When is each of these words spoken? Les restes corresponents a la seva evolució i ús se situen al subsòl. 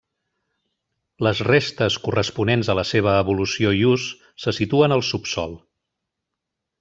Les 1.27 1.41
restes 1.47 1.97
corresponents 2.07 2.71
a 2.73 2.77
la 2.81 2.85
seva 2.93 3.13
evolució 3.27 3.77
i 3.81 3.87
ús 3.93 4.07
se 4.47 4.55
situen 4.61 4.97
al 4.97 5.05
subsòl. 5.13 5.55